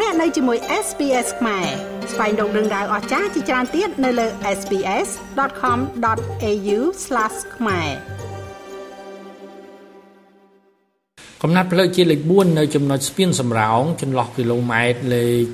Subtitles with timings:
[0.00, 1.66] លោកអ្នកនៅជាមួយ SPS ខ្មែរ
[2.12, 4.26] ស្វែងរកដឹងដៅអស្ចារ្យជាច្រើនទៀតនៅលើ
[4.58, 6.78] SPS.com.au/
[7.56, 7.88] ខ្មែរ
[11.42, 15.44] កំណត់ផ្លូវជាតិលេខ4នៅចំណុចស្ពានសំរោងចន្លោះគីឡូម៉ែត្រលេខ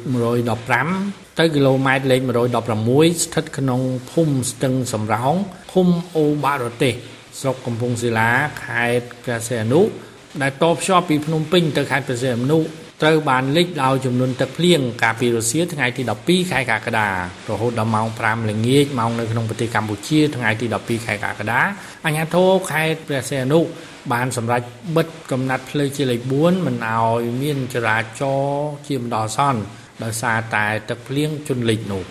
[0.65, 2.21] 115ទៅគីឡូម៉ែត្រលេខ
[2.67, 3.81] 116ស្ថិតក្នុង
[4.11, 5.35] ភូមិស្ទឹងសំរោង
[5.73, 6.95] ឃុំអូបារទេស
[7.41, 8.31] ស្រុកកំពង់សិលា
[8.65, 9.81] ខេត្តព្រះសីហនុ
[10.43, 12.61] ដែលតភ្ជាប់ពីភ្នំពេញទៅខេត្តព្រះសីហនុ
[13.03, 17.09] ត្រូវបានលិចដោយចំនួនទឹកភ្លៀងកាលពីរសៀលថ្ងៃទី12ខែកក្កដា
[17.49, 21.61] រហូតដល់ម៉ោង5ល្ងាចម៉ោងនៅក្នុងប្រទេសកម្ពុជាថ្ងៃទី12ខែកក្កដា
[22.05, 23.61] អាជ្ញាធរខេត្តព្រះសីហនុ
[24.13, 24.63] បានសម្រេច
[24.97, 29.61] បិទកំណត់ផ្លូវជាលេខ4មិនឲ្យមានចរាចរណ៍ជាបណ្ដោះអាសន្ន
[30.03, 32.05] ដោយសារតែទឹកភ្លៀងជន់លិចនោះ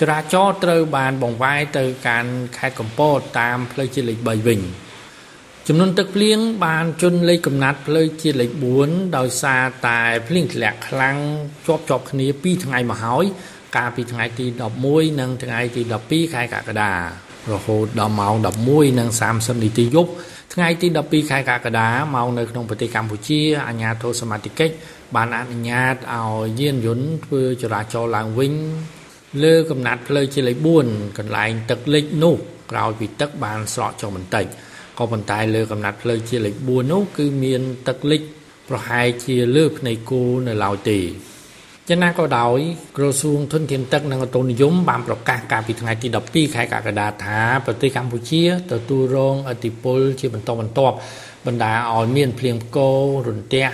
[0.00, 4.60] ចរាចរណ៍ត្រូវបានបង្វែរទៅកាន់ខេត្តកំពតតាមផ្លូវជាតិលេខ3វិញ
[5.68, 8.50] ចំនួនទឹកភ្លៀងបានជន់លេខកំណាត់ផ្លូវជាតិលេខ
[8.84, 11.16] 4ដោយសារតែភ្លៀងធ្លាក់ខ្លាំង
[11.66, 13.24] ជាប់ជាប់គ្នា2ថ្ងៃមកហើយ
[13.76, 14.46] កាលពីថ្ងៃទី
[14.82, 16.92] 11និងថ្ងៃទី12ខែកក្កដា
[17.52, 18.34] រហូតដល់ម៉ោង
[18.98, 20.10] 11:30នាទីយប់
[20.54, 24.70] ថ្ងៃទី12ខែកក្កដាម៉ោងនៅក្នុងប្រទេសកម្ពុជាអាជ្ញាធរសមាជិក
[25.16, 28.52] បានអនុញ្ញាតឲ្យយានយន្តធ្វើចរាចរណ៍ឡើងវិញ
[29.44, 30.56] លើកំណាត់ផ្លូវជាលេខ
[30.88, 32.36] 4កន្លែងទឹកលិចនោះ
[32.70, 34.46] ក្រោយពីទឹកបានស្រកចុះបន្តិច
[34.98, 38.22] ក៏ប៉ុន្តែលើកំណាត់ផ្លូវជាលេខ4នោះគឺមានទឹកលិច
[38.68, 41.00] ប្រហែលជាលើភ្នែកគោនៅឡើយទេ
[41.88, 42.58] យ៉ាងណាក៏ដោយ
[42.96, 50.96] ក្រសួងធនធានទឹកនិងអូតូនិយមបានប្រកាសកាលពីថ្ងៃទី12ខែកក្កដាថាប្រទេសកម្ពុជាទទួលរងឥទ្ធិពលជាបន្តបន្ទាប់
[51.46, 53.66] បណ្ដាឲ្យមានភ្លៀងផ្គររន្ទះ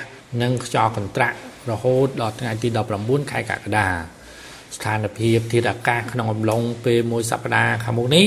[0.42, 1.36] និងខ្យល់កន្ត្រាក់
[1.70, 2.68] រហូតដល់ថ្ងៃទី
[3.00, 3.86] 19ខែកក្កដា
[4.76, 8.26] ស្ថានភាពធាតុអាកាសក្នុងអំឡុងពេលមួយសប្តាហ៍ខាងមុខនេះ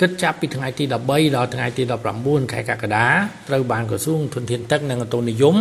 [0.00, 1.82] គិតចាប់ពីថ្ងៃទី13ដល់ថ្ងៃទី
[2.18, 3.06] 19ខែកក្កដា
[3.48, 5.56] ត្រូវបានក្រសួងធនធានទឹកនិងអូតូនិយម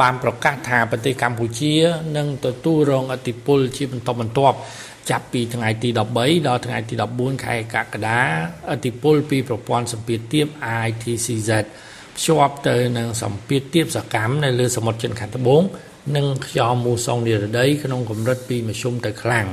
[0.00, 1.74] បានប្រកាសថាប្រទេសកម្ពុជា
[2.16, 4.56] នឹងទទួលរងឥទ្ធិពលជាបន្តបន្ទាប់
[5.10, 8.20] ចាប់ពីថ្ងៃទី13ដល់ថ្ងៃទី14ខែកក្កដា
[8.72, 10.46] ឥទ្ធិពលពីប្រព័ន្ធសម្ពាធទាប
[10.84, 11.50] ITCZ
[12.16, 15.62] ភ្ជាប់ទៅនឹងសម្ពាធទាបសកម្មនៅលើសមុទ្រចិនខាងត្បូង
[16.16, 19.46] និងខ្យល់មូសុងនិរដីក្នុងកម្រិតពីមធ្យមទៅខ្លាំង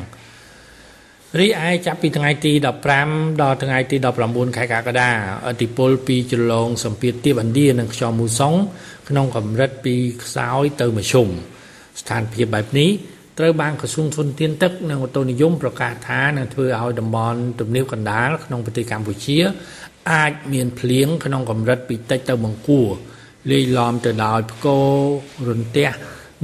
[1.39, 2.51] រីឯចាប់ពីថ្ងៃទី
[2.97, 3.97] 15ដល់ថ្ងៃទី
[4.27, 5.09] 19ខែកក្កដា
[5.47, 8.53] អតិពលពីចលងសម្ពាធទាបឥណ្ឌានិងខ្យល់មូសុង
[9.09, 11.27] ក្នុងកម្រិតពីខ្សោយទៅមធ្យម
[11.99, 12.89] ស្ថានភាពបែបនេះ
[13.39, 19.37] ត្រូវបានក្រសួងធនធានទឹកនិងអូតូនិយមប្រកាសថានឹងធ្វើឲ្យតំបន់ទំនាបកណ្ដាលក្នុងប្រទេសកម្ពុជា
[20.11, 22.89] អាចមានភ្លៀងក្នុងកម្រិតពីតិចទៅបង្គួរ
[23.51, 24.89] លាយឡំទៅដោយផ្គរ
[25.47, 25.87] រន្ទះ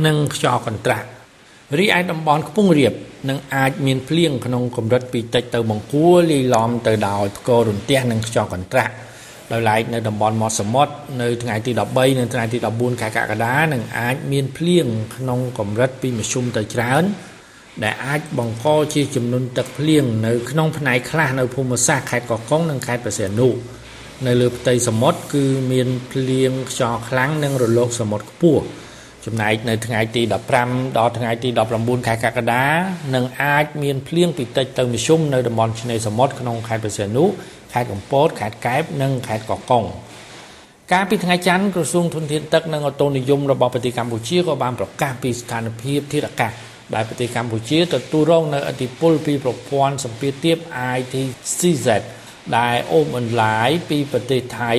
[0.05, 1.07] និងខ្យល់កន្ត្រាក់
[1.77, 2.93] រីឯតំបន់ខ្ពង់រាប
[3.29, 8.93] នឹងអាចមានភ្លៀងក្នុងកម្រិតពីតិចទៅបង្គួរលាយឡំទៅដោយផ្គររន្ទះនិងខ្យល់កន្ត្រាក់
[9.51, 17.03] ដោយឡែកនៅតំបន់មាត់សមុទ្រនៅថ្ងៃទី13និងថ្ងៃទី14ខែកក្កដានឹងអាចមានភ្លៀងក្នុងកម្រិតពីមធ្យមទៅច្រើន
[17.83, 23.49] ដែលអាចបង្កជាចំនួនទឹកភ្លៀងនៅក្នុងផ្នែកខ្លះនៅភូមិសាស្ត្រខេត្តកោះកុងនិងខេត្តព្រះសីហនុ
[24.25, 28.63] នៅលើផ្ទៃសមុទ្រគឺមានភ្លៀងខ្យល់ខ្លាំងនិងរលកសមុទ្រខ្ពស់
[29.27, 30.21] ចំណែកនៅថ្ងៃទី
[30.59, 32.65] 15ដល់ថ្ងៃទី19ខែកក្កដា
[33.15, 37.25] នឹងអាចមានភ្លៀងពីតិចទៅមធ្យមនៅតំបន់ឆ្នេរសមុទ្រក្នុងខេត្តព្រះសីហនុ
[37.73, 39.83] ខេត្តកំពតខេត្តកែបនិងខេត្តកោះកុង
[40.91, 46.51] កាលពីថ្ងៃច័ន្ទក្រសួងធនធានទឹកនិងអូតូនិយមរបស់ប្រទេសកម្ពុជាក៏បានប្រកាសពីស្ថានភាពធាតុអាកាស
[46.95, 50.57] ដែលប្រទេសកម្ពុជាទទួលរងនៅឥទ្ធិពលពីប្រព័ន្ធសម្ពាធទាប
[50.95, 51.87] ITCZ
[52.57, 54.73] ដែលអូសបន្លាយពីប្រទេសថៃ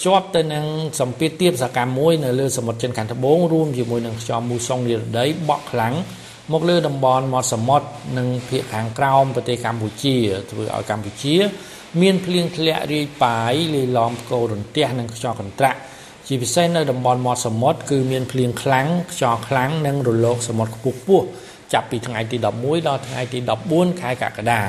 [0.00, 0.66] ភ្ជាប់ទៅនឹង
[1.00, 5.94] សម្ពាធទាបសកម្មមួយនៅលើសមុទ្រចិនខាងត្បូងរួមជាមួយនឹងខ្យល់មូសុងនិរដីបក់ខ្លាំង
[6.52, 7.86] មកលើតំបន់មាត់សមុទ្រ
[8.18, 10.16] និងភាគខាងក្រោមប្រទេសកម្ពុជា
[10.50, 11.36] ធ្វើឲ្យកម្ពុជា
[12.00, 15.78] មានភ្លៀងធ្លាក់រាយប៉ាយលាយឡំផ្គររន្ទះនិងខ្យល់កន្ត្រាក់
[16.26, 21.26] ជាពិសេសនៅតំបន់មាត់សមុទ្រគឺមានភ្លៀងខ្លាំងខ្យល់ខ្លាំងនិងរលកសមុទ្រខ្ពស់ខ្ពស់
[21.72, 23.38] ចាប់ពីថ្ងៃទី11ដល់ថ្ងៃទី
[23.70, 24.62] 14ខែកក្កដា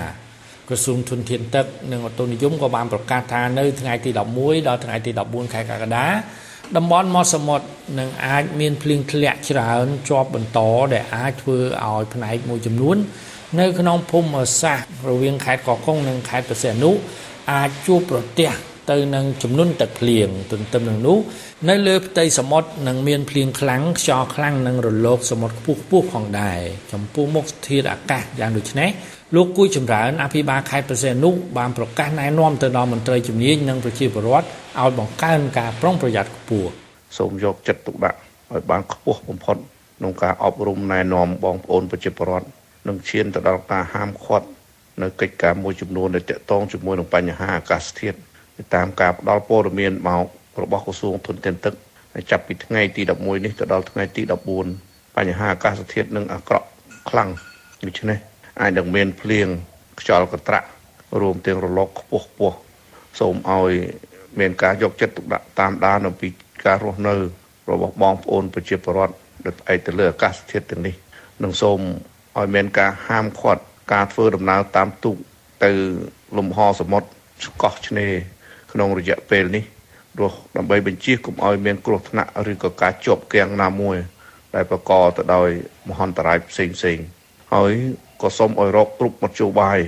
[0.72, 4.10] ក្រសួងធនធានទឹកនិងអូតូនិយមក៏បានប្រកាសថានៅថ្ងៃទី
[4.40, 6.08] 11ដល់ថ្ងៃទី14ខែកក្កដា
[6.78, 7.66] តំបន់មាត់សមុទ្រ
[8.00, 10.60] នឹងអាចមានភ្លៀងធ្លាក់ច្រើនជាប់បន្ត
[10.94, 12.98] ដែលអាចធ្វើឲ្យផ្នែកមួយចំនួន
[13.60, 16.92] នៅក្នុងភូមិសាស្ត្ររវាងខេត្តកោះកុងនិងខេត្តព្រះសីហនុ
[17.52, 18.52] អាចជួបប្រទះ
[18.90, 21.18] ទៅនឹងចំនួនទឹកភ្លៀងទន្ទឹមនឹងនោះ
[21.70, 26.60] នៅលើផ្ទៃសមុទ្រនឹងមានភ្លៀងខ្លាំងខ្យល់ខ្លាំងនិងរលកសមុទ្រខ្ពស់ខ្ពស់ផងដែរ
[26.92, 28.90] ចំពោះមុខធាតុអាកាសយ៉ាងដូចនេះ
[29.36, 34.48] លោកគួយចម្រើនអភិបាលខេត្តប្រសេនុបានប្រកាសណែនាំទៅដល់មន្ត្រីជំនាញនិងប្រជាពលរដ្ឋ
[34.82, 36.70] ឲ្យបង្កើនការប្រុងប្រយ័ត្នខ្ពស់
[37.18, 38.18] សូមយកចិត្តទុកដាក់
[38.52, 39.58] ឲ្យបានខ្ពស់បំផុត
[39.98, 42.48] ក្នុងការអប់រំណែនាំបងប្អូនប្រជាពលរដ្ឋ
[42.88, 44.48] និងឈានទៅដល់ការហាមឃាត់
[45.02, 48.18] នៅកិច្ចការមួយចំនួនដែលតាក់ទងជាមួយនឹងបញ្ហាអាកាសធាតុ
[48.76, 50.26] តាមការផ្ដល់ព័ត៌មានមក
[50.62, 51.74] របស់ក្រសួងធនធានទឹក
[52.32, 54.22] ចាប់ពីថ្ងៃទី11នេះទៅដល់ថ្ងៃទី
[54.70, 56.68] 14បញ្ហាអាកាសធាតុនឹងអាក្រក់
[57.10, 57.30] ខ្លាំង
[57.86, 58.18] ដូច្នេះ
[58.62, 59.48] អាចនឹងមានភ្លៀង
[60.00, 60.68] ខ្យល់កន្ត្រាក់
[61.22, 62.56] រួមទាំងរលកខ្ពស់ខ្ពស់
[63.20, 63.72] សូមឲ្យ
[64.40, 66.30] មានការយកចិត្តទុកដាក់តាមដានអំពី
[66.66, 67.16] ការរស់នៅ
[67.72, 69.16] របស់បងប្អូនប្រជាពលរដ្ឋ
[69.46, 70.96] ដែលផ្អែកទៅលើអាកាសធាតុទាំងនេះ
[71.44, 71.80] និងសូម
[72.38, 73.64] ឲ្យមានការហាមឃាត់
[73.94, 75.18] ការធ្វើដំណើរតាមទូក
[75.64, 75.72] ទៅ
[76.38, 77.08] លំហសមុទ្រ
[77.46, 78.14] ស្កោះឆ្នេរ
[78.72, 79.64] ក្នុងរយៈពេលនេះ
[80.20, 83.98] រស់ដើម្បីបញ្ជាកុំឲ្យមានគ្រោះថ្នាក់ឬក៏ការជាប់គាំងណាមួយ
[84.56, 85.50] ដែលបង្កទៅដោយ
[85.90, 86.98] មហន្តរាយផ្សេងផ្សេង
[87.54, 87.74] ហើយ
[88.22, 89.80] ក៏សូមឲ្យរកគ្រប់មធ្យោបាយ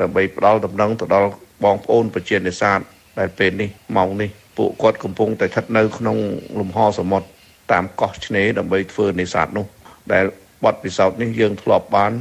[0.00, 1.30] ដើម្បីផ្ដល់ដំណឹងទៅដល់
[1.64, 2.80] បងប្អូនប្រជានេសាទ
[3.18, 6.16] ដែលពេលនេះម៉ោងនេះពួកគាត់កំពុងតែស្ថិតនៅក្នុង
[6.60, 7.28] លំហសមុទ្រ
[7.72, 9.66] តាមកោះឆ្នេរដើម្បីធ្វើនេសាទនោះ
[10.12, 10.24] ដែល
[10.64, 12.12] បទពិសោធន៍នេះយើងធ្លាប់បាន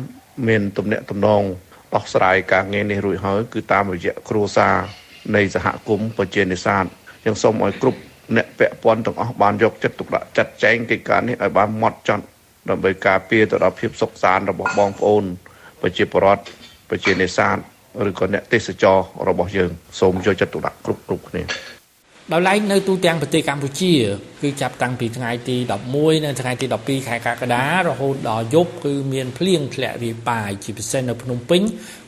[0.48, 1.44] មានទំនាក់ទំនង
[1.96, 4.76] ដោះស្រាយការងារនេះរួចហើយគឺតាមរយៈគ្រួសារ
[5.36, 6.86] នៃសហគមន៍ប្រជានេសាទ
[7.26, 8.00] យើងសូមឲ្យគ្រប់
[8.36, 12.26] អ្នកពាក់ព័ន្ធទាំងអស់បានយកចិត្តទុកដាក់ចាត់ចែងកិច្ចការនេះឲ្យបានម៉ត់ចត់
[12.70, 15.24] ដើម្បីការពារទៅដល់ភាពសុខសាន្តរបស់បងប្អូន
[15.82, 16.44] ប្រជាពលរដ្ឋ
[16.90, 17.58] ប្រជានេសាទ
[18.10, 18.98] ឬក៏អ្នកទេសចរ
[19.28, 21.44] របស់យើង សូមយកចិត្តទុកដាក់គ្រប់គ្រប់គ្នា
[22.32, 23.94] ដោយឡែកនៅទូទាំងប្រទេសកម្ពុជា
[24.42, 25.58] គឺចាប់តាំងពីថ្ងៃទី
[25.92, 31.62] 11និងថ្ងៃទី12ខែកក្កដារហូតដល់យប់គឺមានភ្លៀងធ្លាក់រាយប៉ាយជាពិសេសនៅភ្នំពេញ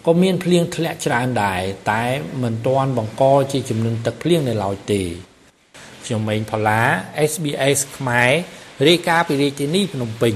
[0.06, 1.62] ក៏មានភ្លៀងធ្លាក់ច្រើនដែរ
[1.92, 2.04] តែ
[2.44, 5.02] មិនទាន់បង្កជាចំនួនទឹកភ្លៀងនៅឡើយទេ
[6.06, 6.82] ខ្ញុំម៉េងផល្លា
[7.32, 8.32] SBS ខ្មែរ
[8.88, 10.36] រាយការណ៍ពីរាជធានីភ្នំពេញ